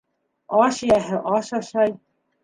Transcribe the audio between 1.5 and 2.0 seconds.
ашай